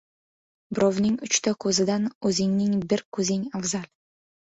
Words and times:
•Birovning 0.77 1.19
uchta 1.27 1.53
ko‘zidan 1.67 2.09
o‘zingning 2.33 2.75
bir 2.91 3.07
ko‘zing 3.19 3.49
afzal. 3.63 3.91